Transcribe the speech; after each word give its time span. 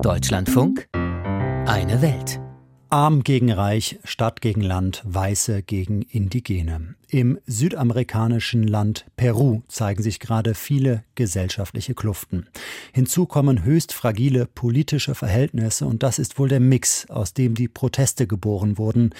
Deutschlandfunk, 0.00 0.88
eine 0.92 2.00
Welt. 2.00 2.40
Arm 2.88 3.22
gegen 3.22 3.52
Reich, 3.52 3.98
Stadt 4.04 4.40
gegen 4.40 4.62
Land, 4.62 5.02
Weiße 5.04 5.62
gegen 5.62 6.02
Indigene. 6.02 6.94
Im 7.14 7.38
südamerikanischen 7.44 8.66
Land 8.66 9.04
Peru 9.16 9.60
zeigen 9.68 10.02
sich 10.02 10.18
gerade 10.18 10.54
viele 10.54 11.04
gesellschaftliche 11.14 11.92
Kluften. 11.94 12.46
Hinzu 12.94 13.26
kommen 13.26 13.64
höchst 13.64 13.92
fragile 13.92 14.46
politische 14.46 15.14
Verhältnisse 15.14 15.84
und 15.84 16.02
das 16.02 16.18
ist 16.18 16.38
wohl 16.38 16.48
der 16.48 16.58
Mix, 16.58 17.10
aus 17.10 17.34
dem 17.34 17.54
die 17.54 17.68
Proteste 17.68 18.26
geboren 18.26 18.78
wurden, 18.78 19.10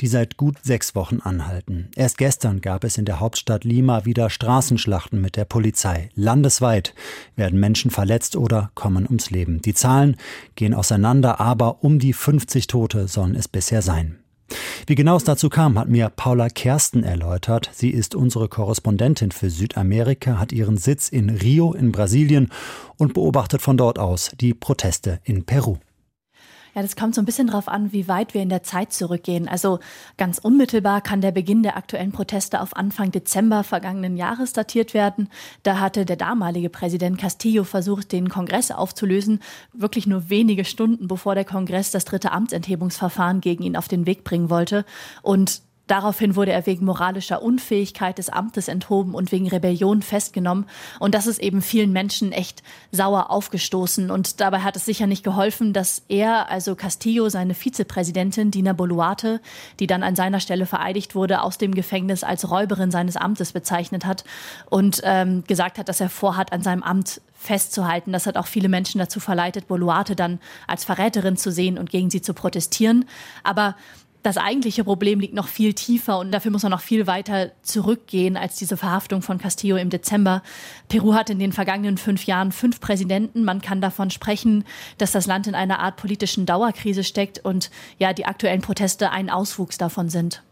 die 0.00 0.08
seit 0.08 0.36
gut 0.36 0.56
sechs 0.64 0.96
Wochen 0.96 1.20
anhalten. 1.20 1.88
Erst 1.94 2.18
gestern 2.18 2.60
gab 2.60 2.82
es 2.82 2.98
in 2.98 3.04
der 3.04 3.20
Hauptstadt 3.20 3.62
Lima 3.62 4.04
wieder 4.04 4.28
Straßenschlachten 4.28 5.20
mit 5.20 5.36
der 5.36 5.44
Polizei. 5.44 6.08
Landesweit 6.16 6.96
werden 7.36 7.60
Menschen 7.60 7.92
verletzt 7.92 8.34
oder 8.34 8.72
kommen 8.74 9.06
ums 9.06 9.30
Leben. 9.30 9.62
Die 9.62 9.74
Zahlen 9.74 10.16
gehen 10.56 10.74
auseinander, 10.74 11.38
aber 11.38 11.84
um 11.84 12.00
die 12.00 12.12
50 12.12 12.66
Tote 12.66 13.06
sollen 13.06 13.36
es 13.36 13.46
bisher 13.46 13.82
sein. 13.82 14.18
Wie 14.86 14.94
genau 14.94 15.16
es 15.16 15.24
dazu 15.24 15.48
kam, 15.48 15.78
hat 15.78 15.88
mir 15.88 16.08
Paula 16.08 16.48
Kersten 16.48 17.02
erläutert. 17.02 17.70
Sie 17.72 17.90
ist 17.90 18.14
unsere 18.14 18.48
Korrespondentin 18.48 19.32
für 19.32 19.50
Südamerika, 19.50 20.38
hat 20.38 20.52
ihren 20.52 20.76
Sitz 20.76 21.08
in 21.08 21.30
Rio 21.30 21.72
in 21.72 21.92
Brasilien 21.92 22.50
und 22.96 23.14
beobachtet 23.14 23.62
von 23.62 23.76
dort 23.76 23.98
aus 23.98 24.30
die 24.40 24.54
Proteste 24.54 25.20
in 25.24 25.44
Peru. 25.44 25.78
Ja, 26.76 26.82
das 26.82 26.94
kommt 26.94 27.14
so 27.14 27.22
ein 27.22 27.24
bisschen 27.24 27.46
darauf 27.46 27.68
an, 27.68 27.94
wie 27.94 28.06
weit 28.06 28.34
wir 28.34 28.42
in 28.42 28.50
der 28.50 28.62
Zeit 28.62 28.92
zurückgehen. 28.92 29.48
Also 29.48 29.78
ganz 30.18 30.36
unmittelbar 30.36 31.00
kann 31.00 31.22
der 31.22 31.32
Beginn 31.32 31.62
der 31.62 31.78
aktuellen 31.78 32.12
Proteste 32.12 32.60
auf 32.60 32.76
Anfang 32.76 33.10
Dezember 33.10 33.64
vergangenen 33.64 34.18
Jahres 34.18 34.52
datiert 34.52 34.92
werden. 34.92 35.30
Da 35.62 35.80
hatte 35.80 36.04
der 36.04 36.16
damalige 36.16 36.68
Präsident 36.68 37.16
Castillo 37.16 37.64
versucht, 37.64 38.12
den 38.12 38.28
Kongress 38.28 38.70
aufzulösen, 38.70 39.40
wirklich 39.72 40.06
nur 40.06 40.28
wenige 40.28 40.66
Stunden 40.66 41.08
bevor 41.08 41.34
der 41.34 41.46
Kongress 41.46 41.92
das 41.92 42.04
dritte 42.04 42.30
Amtsenthebungsverfahren 42.30 43.40
gegen 43.40 43.62
ihn 43.62 43.76
auf 43.76 43.88
den 43.88 44.04
Weg 44.04 44.22
bringen 44.22 44.50
wollte. 44.50 44.84
Und 45.22 45.62
Daraufhin 45.86 46.34
wurde 46.34 46.52
er 46.52 46.66
wegen 46.66 46.84
moralischer 46.84 47.42
Unfähigkeit 47.42 48.18
des 48.18 48.28
Amtes 48.28 48.68
enthoben 48.68 49.14
und 49.14 49.30
wegen 49.30 49.48
Rebellion 49.48 50.02
festgenommen. 50.02 50.66
Und 50.98 51.14
das 51.14 51.26
ist 51.26 51.38
eben 51.38 51.62
vielen 51.62 51.92
Menschen 51.92 52.32
echt 52.32 52.62
sauer 52.90 53.30
aufgestoßen. 53.30 54.10
Und 54.10 54.40
dabei 54.40 54.60
hat 54.60 54.74
es 54.74 54.84
sicher 54.84 55.06
nicht 55.06 55.22
geholfen, 55.22 55.72
dass 55.72 56.02
er, 56.08 56.50
also 56.50 56.74
Castillo, 56.74 57.28
seine 57.28 57.54
Vizepräsidentin 57.54 58.50
Dina 58.50 58.72
Boluarte, 58.72 59.40
die 59.78 59.86
dann 59.86 60.02
an 60.02 60.16
seiner 60.16 60.40
Stelle 60.40 60.66
vereidigt 60.66 61.14
wurde, 61.14 61.42
aus 61.42 61.56
dem 61.56 61.74
Gefängnis 61.74 62.24
als 62.24 62.50
Räuberin 62.50 62.90
seines 62.90 63.16
Amtes 63.16 63.52
bezeichnet 63.52 64.04
hat 64.04 64.24
und 64.68 65.02
ähm, 65.04 65.44
gesagt 65.46 65.78
hat, 65.78 65.88
dass 65.88 66.00
er 66.00 66.08
vorhat, 66.08 66.52
an 66.52 66.62
seinem 66.62 66.82
Amt 66.82 67.20
festzuhalten. 67.34 68.12
Das 68.12 68.26
hat 68.26 68.36
auch 68.36 68.46
viele 68.46 68.68
Menschen 68.68 68.98
dazu 68.98 69.20
verleitet, 69.20 69.68
Boluarte 69.68 70.16
dann 70.16 70.40
als 70.66 70.84
Verräterin 70.84 71.36
zu 71.36 71.52
sehen 71.52 71.78
und 71.78 71.90
gegen 71.90 72.10
sie 72.10 72.22
zu 72.22 72.34
protestieren. 72.34 73.04
Aber 73.44 73.76
das 74.26 74.38
eigentliche 74.38 74.82
Problem 74.82 75.20
liegt 75.20 75.34
noch 75.34 75.46
viel 75.46 75.72
tiefer 75.72 76.18
und 76.18 76.32
dafür 76.32 76.50
muss 76.50 76.64
man 76.64 76.72
noch 76.72 76.80
viel 76.80 77.06
weiter 77.06 77.52
zurückgehen 77.62 78.36
als 78.36 78.56
diese 78.56 78.76
Verhaftung 78.76 79.22
von 79.22 79.38
Castillo 79.38 79.76
im 79.76 79.88
Dezember. 79.88 80.42
Peru 80.88 81.14
hat 81.14 81.30
in 81.30 81.38
den 81.38 81.52
vergangenen 81.52 81.96
fünf 81.96 82.24
Jahren 82.24 82.50
fünf 82.50 82.80
Präsidenten. 82.80 83.44
Man 83.44 83.62
kann 83.62 83.80
davon 83.80 84.10
sprechen, 84.10 84.64
dass 84.98 85.12
das 85.12 85.28
Land 85.28 85.46
in 85.46 85.54
einer 85.54 85.78
Art 85.78 85.96
politischen 85.96 86.44
Dauerkrise 86.44 87.04
steckt 87.04 87.38
und 87.38 87.70
ja, 87.98 88.12
die 88.12 88.26
aktuellen 88.26 88.62
Proteste 88.62 89.12
ein 89.12 89.30
Auswuchs 89.30 89.78
davon 89.78 90.08
sind. 90.08 90.42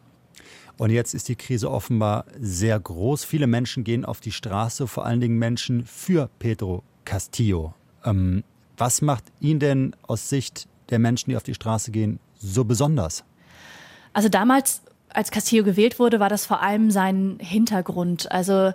Und 0.77 0.91
jetzt 0.91 1.13
ist 1.13 1.29
die 1.29 1.35
Krise 1.35 1.69
offenbar 1.69 2.27
sehr 2.39 2.79
groß. 2.79 3.25
Viele 3.25 3.49
Menschen 3.49 3.83
gehen 3.83 4.05
auf 4.05 4.21
die 4.21 4.31
Straße, 4.31 4.87
vor 4.87 5.05
allen 5.05 5.21
Dingen 5.21 5.41
Menschen 5.41 5.85
für 5.85 6.31
Pedro 6.39 6.85
Castillo. 7.05 7.75
Ähm, 8.05 8.45
was 8.77 9.03
macht 9.03 9.25
ihn 9.41 9.59
denn 9.59 9.97
aus 10.03 10.29
Sicht 10.29 10.69
der 10.91 11.01
Menschen, 11.01 11.31
die 11.31 11.37
auf 11.37 11.43
die 11.43 11.55
Straße 11.55 11.91
gehen, 11.91 12.21
so 12.39 12.65
besonders? 12.65 13.25
Also 14.15 14.31
damals, 14.31 14.81
als 15.11 15.31
Castillo 15.31 15.65
gewählt 15.65 15.99
wurde, 15.99 16.19
war 16.21 16.31
das 16.31 16.47
vor 16.47 16.63
allem 16.63 16.91
sein 16.91 17.37
Hintergrund. 17.41 18.33
Also 18.33 18.73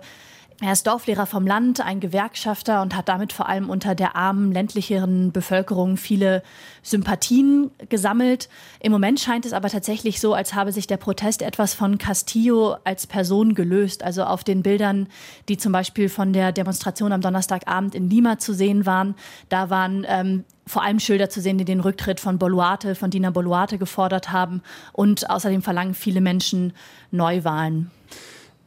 er 0.62 0.72
ist 0.72 0.86
Dorflehrer 0.86 1.24
vom 1.24 1.46
Land, 1.46 1.80
ein 1.80 2.00
Gewerkschafter 2.00 2.82
und 2.82 2.94
hat 2.94 3.08
damit 3.08 3.32
vor 3.32 3.48
allem 3.48 3.70
unter 3.70 3.94
der 3.94 4.14
armen, 4.14 4.52
ländlicheren 4.52 5.32
Bevölkerung 5.32 5.96
viele 5.96 6.42
Sympathien 6.82 7.70
gesammelt. 7.88 8.50
Im 8.78 8.92
Moment 8.92 9.20
scheint 9.20 9.46
es 9.46 9.54
aber 9.54 9.70
tatsächlich 9.70 10.20
so, 10.20 10.34
als 10.34 10.52
habe 10.52 10.70
sich 10.72 10.86
der 10.86 10.98
Protest 10.98 11.40
etwas 11.40 11.72
von 11.72 11.96
Castillo 11.96 12.76
als 12.84 13.06
Person 13.06 13.54
gelöst. 13.54 14.02
Also 14.02 14.24
auf 14.24 14.44
den 14.44 14.62
Bildern, 14.62 15.08
die 15.48 15.56
zum 15.56 15.72
Beispiel 15.72 16.10
von 16.10 16.34
der 16.34 16.52
Demonstration 16.52 17.12
am 17.12 17.22
Donnerstagabend 17.22 17.94
in 17.94 18.10
Lima 18.10 18.38
zu 18.38 18.52
sehen 18.52 18.84
waren, 18.84 19.14
da 19.48 19.70
waren 19.70 20.04
ähm, 20.06 20.44
vor 20.66 20.82
allem 20.82 21.00
Schilder 21.00 21.30
zu 21.30 21.40
sehen, 21.40 21.56
die 21.56 21.64
den 21.64 21.80
Rücktritt 21.80 22.20
von 22.20 22.38
Boluarte, 22.38 22.94
von 22.94 23.10
Dina 23.10 23.30
Boluarte 23.30 23.78
gefordert 23.78 24.30
haben. 24.30 24.62
Und 24.92 25.30
außerdem 25.30 25.62
verlangen 25.62 25.94
viele 25.94 26.20
Menschen 26.20 26.74
Neuwahlen. 27.10 27.90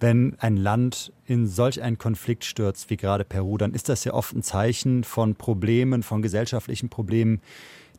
Wenn 0.04 0.36
ein 0.40 0.58
Land 0.58 1.14
in 1.26 1.48
solch 1.48 1.82
einen 1.82 1.98
Konflikt 1.98 2.44
stürzt 2.44 2.90
wie 2.90 2.98
gerade 2.98 3.24
Peru, 3.24 3.58
dann 3.58 3.74
ist 3.74 3.88
das 3.88 4.04
ja 4.04 4.14
oft 4.14 4.36
ein 4.36 4.44
Zeichen 4.44 5.06
von 5.06 5.36
Problemen, 5.36 6.04
von 6.04 6.22
gesellschaftlichen 6.22 6.90
Problemen, 6.90 7.40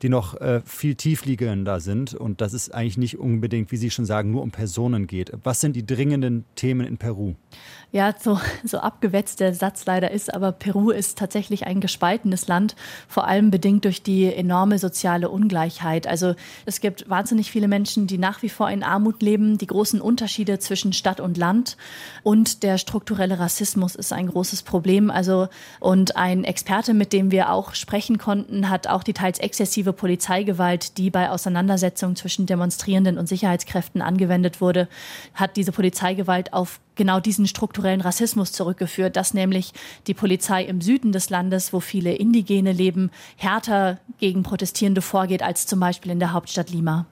die 0.03 0.09
noch 0.09 0.41
äh, 0.41 0.61
viel 0.65 0.95
tiefliegender 0.95 1.81
sind 1.81 2.15
und 2.15 2.41
dass 2.41 2.53
es 2.53 2.71
eigentlich 2.71 2.99
nicht 2.99 3.19
unbedingt, 3.19 3.73
wie 3.73 3.77
Sie 3.77 3.91
schon 3.91 4.05
sagen, 4.05 4.31
nur 4.31 4.43
um 4.43 4.51
Personen 4.51 5.07
geht. 5.07 5.33
Was 5.43 5.61
sind 5.61 5.77
die 5.77 5.87
dringenden 5.87 6.45
Themen 6.57 6.87
in 6.87 6.99
Peru? 6.99 7.35
Ja, 7.93 8.13
so, 8.19 8.41
so 8.65 8.79
abgewetzt 8.79 9.39
der 9.39 9.55
Satz 9.55 9.87
leider 9.87 10.11
ist, 10.11 10.35
aber 10.35 10.51
Peru 10.51 10.91
ist 10.91 11.17
tatsächlich 11.17 11.65
ein 11.67 11.81
gespaltenes 11.81 12.49
Land, 12.49 12.75
vor 13.07 13.27
allem 13.29 13.53
bedingt 13.53 13.85
durch 13.85 14.03
die 14.03 14.25
enorme 14.25 14.81
soziale 14.81 15.29
Ungleichheit. 15.29 16.09
Also 16.09 16.35
es 16.67 16.81
gibt 16.81 17.09
wahnsinnig 17.09 17.53
viele 17.53 17.69
Menschen, 17.69 18.09
die 18.09 18.19
nach 18.19 18.43
wie 18.43 18.49
vor 18.49 18.69
in 18.69 18.83
Armut 18.83 19.23
leben, 19.23 19.59
die 19.59 19.69
großen 19.69 20.01
Unterschiede 20.01 20.59
zwischen 20.59 20.93
Stadt 20.93 21.21
und 21.21 21.37
Land 21.37 21.77
und 22.25 22.65
der 22.65 22.79
strukturelle 22.79 23.39
Rassismus 23.39 23.95
ist 23.95 24.13
ein 24.13 24.27
großes 24.27 24.65
Problem. 24.65 25.11
Also 25.11 25.49
und 25.79 26.17
ein 26.17 26.43
Experte, 26.43 26.95
mit 26.95 27.13
dem 27.13 27.31
wir 27.31 27.53
auch 27.53 27.75
sprechen 27.75 28.19
konnten, 28.19 28.71
hat 28.71 28.89
auch 28.89 29.05
die 29.05 29.13
teils 29.13 29.39
exzessive 29.39 29.84
Polizeigewalt, 29.93 30.99
die 30.99 31.11
bei 31.11 31.31
Auseinandersetzungen 31.31 32.17
zwischen 32.17 32.47
Demonstrierenden 32.47 33.19
und 33.19 33.29
Sicherheitskräften 33.29 34.03
angewendet 34.03 34.61
wurde, 34.61 34.89
hat 35.35 35.57
diese 35.57 35.73
Polizeigewalt 35.73 36.53
auf 36.53 36.81
genau 36.95 37.21
diesen 37.21 37.47
strukturellen 37.47 38.01
Rassismus 38.01 38.53
zurückgeführt, 38.53 39.17
dass 39.17 39.35
nämlich 39.35 39.73
die 40.07 40.15
Polizei 40.15 40.65
im 40.65 40.81
Süden 40.81 41.13
des 41.13 41.31
Landes, 41.31 41.73
wo 41.73 41.81
viele 41.81 42.15
Indigene 42.15 42.73
leben, 42.73 43.11
härter 43.37 43.99
gegen 44.19 44.43
Protestierende 44.43 45.03
vorgeht 45.03 45.43
als 45.43 45.67
zum 45.67 45.81
Beispiel 45.81 46.13
in 46.13 46.21
der 46.21 46.33
Hauptstadt 46.33 46.71
Lima. 46.71 47.07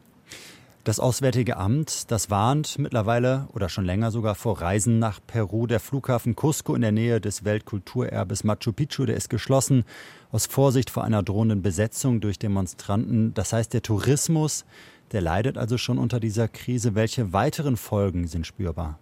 Das 0.84 0.98
Auswärtige 0.98 1.59
Amt, 1.59 2.10
das 2.10 2.28
warnt 2.28 2.76
mittlerweile 2.76 3.47
oder 3.53 3.69
schon 3.69 3.84
länger 3.84 4.10
sogar 4.10 4.34
vor 4.34 4.60
Reisen 4.60 4.98
nach 4.98 5.20
Peru. 5.25 5.69
Der 5.69 5.78
Flughafen 5.78 6.34
Cusco 6.34 6.75
in 6.75 6.81
der 6.81 6.91
Nähe 6.91 7.20
des 7.20 7.44
Weltkulturerbes 7.44 8.43
Machu 8.43 8.72
Picchu, 8.72 9.06
der 9.06 9.16
ist 9.16 9.31
geschlossen 9.31 9.84
aus 10.32 10.47
Vorsicht 10.47 10.91
vor 10.91 11.04
einer 11.04 11.22
drohenden 11.22 11.62
Besetzung 11.62 12.21
durch 12.21 12.37
Demonstranten. 12.37 13.32
Das 13.32 13.53
heißt, 13.53 13.72
der 13.72 13.82
Tourismus, 13.82 14.65
der 15.12 15.21
leidet 15.21 15.56
also 15.56 15.78
schon 15.78 15.98
unter 15.98 16.19
dieser 16.19 16.48
Krise. 16.48 16.97
Welche 16.97 17.32
weiteren 17.32 17.76
Folgen 17.76 18.26
sind 18.26 18.44
spürbar? 18.44 18.98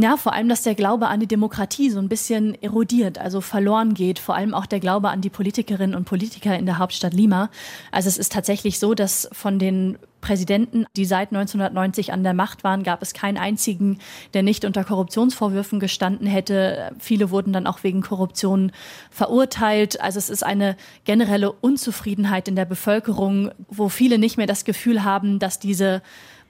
Ja, 0.00 0.16
vor 0.16 0.32
allem, 0.32 0.48
dass 0.48 0.62
der 0.62 0.74
Glaube 0.74 1.08
an 1.08 1.20
die 1.20 1.26
Demokratie 1.26 1.90
so 1.90 1.98
ein 1.98 2.08
bisschen 2.08 2.60
erodiert, 2.62 3.18
also 3.18 3.42
verloren 3.42 3.92
geht. 3.92 4.18
Vor 4.18 4.34
allem 4.34 4.54
auch 4.54 4.64
der 4.64 4.80
Glaube 4.80 5.10
an 5.10 5.20
die 5.20 5.28
Politikerinnen 5.28 5.94
und 5.94 6.04
Politiker 6.04 6.58
in 6.58 6.64
der 6.64 6.78
Hauptstadt 6.78 7.12
Lima. 7.12 7.50
Also 7.90 8.08
es 8.08 8.16
ist 8.16 8.32
tatsächlich 8.32 8.78
so, 8.78 8.94
dass 8.94 9.28
von 9.32 9.58
den 9.58 9.98
Präsidenten, 10.22 10.86
die 10.96 11.04
seit 11.04 11.32
1990 11.32 12.12
an 12.12 12.22
der 12.22 12.32
Macht 12.32 12.64
waren, 12.64 12.84
gab 12.84 13.02
es 13.02 13.12
keinen 13.12 13.36
einzigen, 13.36 13.98
der 14.32 14.42
nicht 14.42 14.64
unter 14.64 14.82
Korruptionsvorwürfen 14.82 15.78
gestanden 15.78 16.26
hätte. 16.26 16.92
Viele 16.98 17.30
wurden 17.30 17.52
dann 17.52 17.66
auch 17.66 17.82
wegen 17.82 18.00
Korruption 18.00 18.72
verurteilt. 19.10 20.00
Also 20.00 20.18
es 20.18 20.30
ist 20.30 20.44
eine 20.44 20.76
generelle 21.04 21.52
Unzufriedenheit 21.52 22.48
in 22.48 22.56
der 22.56 22.64
Bevölkerung, 22.64 23.50
wo 23.68 23.90
viele 23.90 24.16
nicht 24.16 24.38
mehr 24.38 24.46
das 24.46 24.64
Gefühl 24.64 25.04
haben, 25.04 25.38
dass 25.38 25.58
diese 25.58 26.00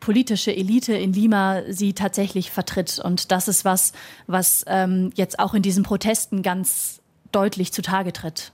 politische 0.03 0.55
Elite 0.55 0.95
in 0.95 1.13
Lima 1.13 1.63
sie 1.69 1.93
tatsächlich 1.93 2.51
vertritt. 2.51 2.99
Und 2.99 3.31
das 3.31 3.47
ist 3.47 3.65
was, 3.65 3.93
was 4.27 4.65
ähm, 4.67 5.11
jetzt 5.15 5.39
auch 5.39 5.55
in 5.55 5.63
diesen 5.63 5.85
Protesten 5.85 6.43
ganz 6.43 7.01
deutlich 7.31 7.73
zutage 7.73 8.13
tritt. 8.13 8.53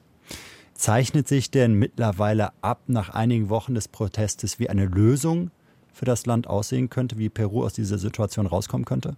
Zeichnet 0.75 1.27
sich 1.27 1.51
denn 1.51 1.73
mittlerweile 1.73 2.51
ab 2.61 2.83
nach 2.87 3.09
einigen 3.09 3.49
Wochen 3.49 3.75
des 3.75 3.89
Protestes, 3.89 4.59
wie 4.61 4.69
eine 4.69 4.85
Lösung 4.85 5.51
für 5.93 6.05
das 6.05 6.27
Land 6.27 6.47
aussehen 6.47 6.91
könnte, 6.91 7.17
wie 7.17 7.31
Peru 7.31 7.65
aus 7.65 7.73
dieser 7.73 7.99
Situation 7.99 8.47
rauskommen 8.47 8.85
könnte? 8.85 9.17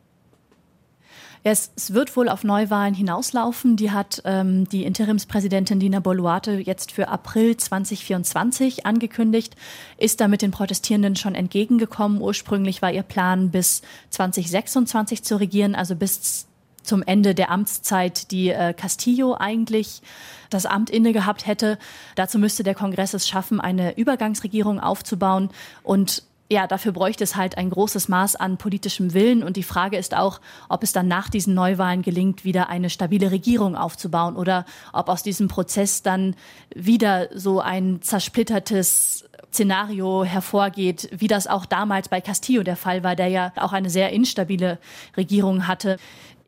Es, 1.43 1.71
es, 1.75 1.95
wird 1.95 2.17
wohl 2.17 2.29
auf 2.29 2.45
Neuwahlen 2.45 2.93
hinauslaufen. 2.93 3.77
Die 3.77 3.91
hat 3.91 4.21
ähm, 4.27 4.69
die 4.69 4.85
Interimspräsidentin 4.85 5.81
Dina 5.81 6.01
Boluarte 6.01 6.53
jetzt 6.53 6.93
für 6.93 7.09
April 7.09 7.57
2024 7.57 8.85
angekündigt, 8.85 9.57
ist 9.97 10.21
damit 10.21 10.43
den 10.43 10.51
Protestierenden 10.51 11.17
schon 11.17 11.35
entgegengekommen. 11.35 12.21
Ursprünglich 12.21 12.83
war 12.83 12.93
ihr 12.93 13.03
Plan, 13.03 13.51
bis 13.51 13.81
2026 14.11 15.23
zu 15.23 15.37
regieren, 15.37 15.75
also 15.75 15.97
bis 15.97 16.47
zum 16.83 17.03
Ende 17.03 17.35
der 17.35 17.51
Amtszeit, 17.51 18.31
die 18.31 18.51
äh, 18.51 18.75
Castillo 18.75 19.35
eigentlich 19.39 20.03
das 20.51 20.67
Amt 20.67 20.91
inne 20.91 21.13
gehabt 21.13 21.47
hätte. 21.47 21.79
Dazu 22.17 22.39
müsste 22.39 22.65
der 22.65 22.75
Kongress 22.75 23.15
es 23.15 23.29
schaffen, 23.29 23.61
eine 23.61 23.97
Übergangsregierung 23.97 24.81
aufzubauen 24.81 25.51
und 25.83 26.23
ja, 26.51 26.67
dafür 26.67 26.91
bräuchte 26.91 27.23
es 27.23 27.37
halt 27.37 27.57
ein 27.57 27.71
großes 27.71 28.09
Maß 28.09 28.35
an 28.35 28.57
politischem 28.57 29.15
Willen. 29.15 29.45
Und 29.45 29.57
die 29.57 29.63
Frage 29.63 29.97
ist 29.97 30.17
auch, 30.17 30.41
ob 30.69 30.83
es 30.83 30.93
dann 30.93 31.07
nach 31.07 31.29
diesen 31.29 31.55
Neuwahlen 31.55 32.03
gelingt, 32.03 32.45
wieder 32.45 32.69
eine 32.69 32.91
stabile 32.91 33.31
Regierung 33.31 33.77
aufzubauen 33.77 34.35
oder 34.35 34.67
ob 34.93 35.09
aus 35.09 35.23
diesem 35.23 35.47
Prozess 35.47 36.03
dann 36.03 36.35
wieder 36.75 37.29
so 37.33 37.61
ein 37.61 38.03
zersplittertes 38.03 39.27
Szenario 39.53 40.25
hervorgeht, 40.25 41.09
wie 41.13 41.29
das 41.29 41.47
auch 41.47 41.67
damals 41.67 42.09
bei 42.09 42.21
Castillo 42.21 42.65
der 42.65 42.77
Fall 42.77 43.05
war, 43.05 43.15
der 43.15 43.29
ja 43.29 43.53
auch 43.57 43.73
eine 43.73 43.91
sehr 43.91 44.11
instabile 44.11 44.79
Regierung 45.17 45.69
hatte. 45.69 45.99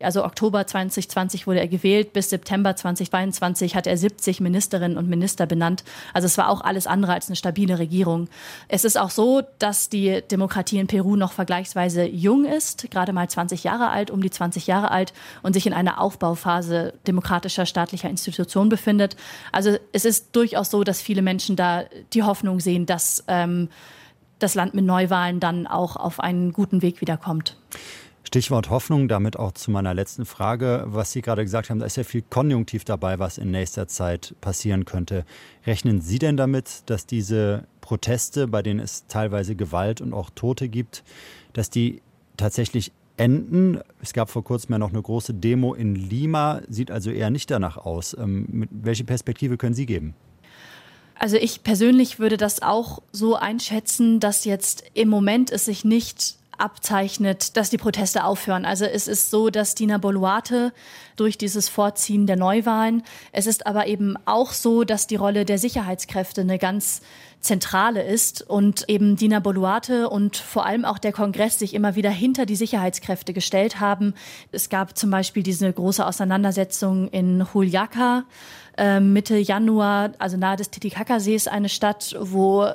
Also 0.04 0.24
Oktober 0.24 0.66
2020 0.66 1.46
wurde 1.46 1.60
er 1.60 1.68
gewählt, 1.68 2.12
bis 2.12 2.30
September 2.30 2.74
2022 2.76 3.74
hat 3.76 3.86
er 3.86 3.96
70 3.96 4.40
Ministerinnen 4.40 4.98
und 4.98 5.08
Minister 5.08 5.46
benannt. 5.46 5.84
Also 6.12 6.26
es 6.26 6.38
war 6.38 6.48
auch 6.48 6.60
alles 6.60 6.86
andere 6.86 7.12
als 7.12 7.28
eine 7.28 7.36
stabile 7.36 7.78
Regierung. 7.78 8.28
Es 8.68 8.84
ist 8.84 8.98
auch 8.98 9.10
so, 9.10 9.42
dass 9.58 9.88
die 9.88 10.22
Demokratie 10.30 10.78
in 10.78 10.86
Peru 10.86 11.16
noch 11.16 11.32
vergleichsweise 11.32 12.04
jung 12.04 12.44
ist, 12.44 12.90
gerade 12.90 13.12
mal 13.12 13.28
20 13.28 13.64
Jahre 13.64 13.90
alt, 13.90 14.10
um 14.10 14.22
die 14.22 14.30
20 14.30 14.66
Jahre 14.66 14.90
alt 14.90 15.12
und 15.42 15.52
sich 15.52 15.66
in 15.66 15.72
einer 15.72 16.00
Aufbauphase 16.00 16.94
demokratischer 17.06 17.66
staatlicher 17.66 18.10
Institutionen 18.10 18.68
befindet. 18.68 19.16
Also 19.52 19.76
es 19.92 20.04
ist 20.04 20.34
durchaus 20.36 20.70
so, 20.70 20.84
dass 20.84 21.00
viele 21.00 21.22
Menschen 21.22 21.56
da 21.56 21.84
die 22.12 22.22
Hoffnung 22.22 22.60
sehen, 22.60 22.86
dass 22.86 23.24
ähm, 23.28 23.68
das 24.42 24.54
Land 24.54 24.74
mit 24.74 24.84
Neuwahlen 24.84 25.40
dann 25.40 25.66
auch 25.66 25.96
auf 25.96 26.20
einen 26.20 26.52
guten 26.52 26.82
Weg 26.82 27.00
wiederkommt. 27.00 27.56
Stichwort 28.32 28.70
Hoffnung, 28.70 29.08
damit 29.08 29.38
auch 29.38 29.52
zu 29.52 29.70
meiner 29.70 29.92
letzten 29.92 30.24
Frage. 30.24 30.84
Was 30.86 31.12
Sie 31.12 31.20
gerade 31.20 31.42
gesagt 31.42 31.68
haben, 31.68 31.80
da 31.80 31.84
ist 31.84 31.98
ja 31.98 32.02
viel 32.02 32.22
Konjunktiv 32.22 32.82
dabei, 32.82 33.18
was 33.18 33.36
in 33.36 33.50
nächster 33.50 33.88
Zeit 33.88 34.34
passieren 34.40 34.86
könnte. 34.86 35.26
Rechnen 35.66 36.00
Sie 36.00 36.18
denn 36.18 36.38
damit, 36.38 36.84
dass 36.86 37.04
diese 37.04 37.64
Proteste, 37.82 38.48
bei 38.48 38.62
denen 38.62 38.80
es 38.80 39.06
teilweise 39.06 39.54
Gewalt 39.54 40.00
und 40.00 40.14
auch 40.14 40.30
Tote 40.30 40.70
gibt, 40.70 41.04
dass 41.52 41.68
die 41.68 42.00
tatsächlich 42.38 42.92
enden? 43.18 43.80
Es 44.00 44.14
gab 44.14 44.30
vor 44.30 44.42
kurzem 44.42 44.72
ja 44.72 44.78
noch 44.78 44.94
eine 44.94 45.02
große 45.02 45.34
Demo 45.34 45.74
in 45.74 45.94
Lima, 45.94 46.62
sieht 46.70 46.90
also 46.90 47.10
eher 47.10 47.28
nicht 47.28 47.50
danach 47.50 47.76
aus. 47.76 48.16
Ähm, 48.18 48.66
welche 48.70 49.04
Perspektive 49.04 49.58
können 49.58 49.74
Sie 49.74 49.84
geben? 49.84 50.14
Also 51.18 51.36
ich 51.36 51.62
persönlich 51.64 52.18
würde 52.18 52.38
das 52.38 52.62
auch 52.62 53.02
so 53.12 53.36
einschätzen, 53.36 54.20
dass 54.20 54.46
jetzt 54.46 54.84
im 54.94 55.10
Moment 55.10 55.52
es 55.52 55.66
sich 55.66 55.84
nicht 55.84 56.38
abzeichnet, 56.58 57.56
dass 57.56 57.70
die 57.70 57.78
Proteste 57.78 58.24
aufhören. 58.24 58.64
Also 58.64 58.84
es 58.84 59.08
ist 59.08 59.30
so, 59.30 59.50
dass 59.50 59.74
Dina 59.74 59.98
Boluarte 59.98 60.72
durch 61.16 61.38
dieses 61.38 61.68
Vorziehen 61.68 62.26
der 62.26 62.36
Neuwahlen, 62.36 63.02
es 63.32 63.46
ist 63.46 63.66
aber 63.66 63.86
eben 63.86 64.16
auch 64.24 64.52
so, 64.52 64.84
dass 64.84 65.06
die 65.06 65.16
Rolle 65.16 65.44
der 65.44 65.58
Sicherheitskräfte 65.58 66.42
eine 66.42 66.58
ganz 66.58 67.02
zentrale 67.40 68.02
ist 68.02 68.42
und 68.42 68.88
eben 68.88 69.16
Dina 69.16 69.40
Boluarte 69.40 70.08
und 70.08 70.36
vor 70.36 70.64
allem 70.64 70.84
auch 70.84 70.98
der 70.98 71.12
Kongress 71.12 71.58
sich 71.58 71.74
immer 71.74 71.96
wieder 71.96 72.10
hinter 72.10 72.46
die 72.46 72.56
Sicherheitskräfte 72.56 73.32
gestellt 73.32 73.80
haben. 73.80 74.14
Es 74.52 74.68
gab 74.68 74.96
zum 74.96 75.10
Beispiel 75.10 75.42
diese 75.42 75.72
große 75.72 76.06
Auseinandersetzung 76.06 77.08
in 77.08 77.44
Juliaca 77.52 78.24
äh, 78.78 79.00
Mitte 79.00 79.36
Januar, 79.36 80.12
also 80.18 80.36
nahe 80.36 80.56
des 80.56 80.70
Titicacasees, 80.70 81.48
eine 81.48 81.68
Stadt, 81.68 82.16
wo 82.18 82.66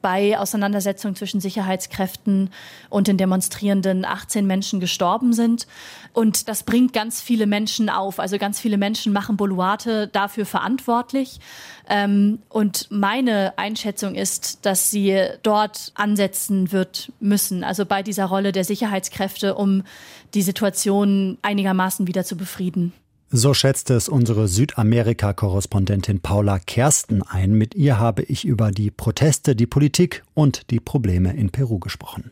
bei 0.00 0.38
Auseinandersetzungen 0.38 1.16
zwischen 1.16 1.40
Sicherheitskräften 1.40 2.50
und 2.90 3.08
den 3.08 3.16
Demonstrierenden 3.16 4.04
18 4.04 4.46
Menschen 4.46 4.80
gestorben 4.80 5.32
sind. 5.32 5.66
Und 6.12 6.48
das 6.48 6.62
bringt 6.62 6.92
ganz 6.92 7.20
viele 7.20 7.46
Menschen 7.46 7.90
auf. 7.90 8.20
Also 8.20 8.38
ganz 8.38 8.60
viele 8.60 8.78
Menschen 8.78 9.12
machen 9.12 9.36
Boluarte 9.36 10.08
dafür 10.08 10.46
verantwortlich. 10.46 11.40
Ähm, 11.88 12.40
und 12.48 12.88
meine 12.90 13.54
Einschätzung 13.56 14.14
ist, 14.14 14.64
dass 14.66 14.90
sie 14.90 15.20
dort 15.42 15.92
ansetzen 15.94 16.72
wird 16.72 17.12
müssen, 17.20 17.64
also 17.64 17.86
bei 17.86 18.02
dieser 18.02 18.26
Rolle 18.26 18.52
der 18.52 18.64
Sicherheitskräfte, 18.64 19.54
um 19.54 19.82
die 20.34 20.42
Situation 20.42 21.38
einigermaßen 21.42 22.06
wieder 22.06 22.24
zu 22.24 22.36
befrieden. 22.36 22.92
So 23.30 23.52
schätzt 23.52 23.90
es 23.90 24.08
unsere 24.08 24.48
Südamerika-Korrespondentin 24.48 26.20
Paula 26.20 26.58
Kersten 26.58 27.22
ein. 27.22 27.52
Mit 27.52 27.74
ihr 27.74 27.98
habe 27.98 28.22
ich 28.22 28.46
über 28.46 28.70
die 28.70 28.90
Proteste, 28.90 29.54
die 29.54 29.66
Politik 29.66 30.24
und 30.32 30.70
die 30.70 30.80
Probleme 30.80 31.36
in 31.36 31.50
Peru 31.50 31.78
gesprochen. 31.78 32.30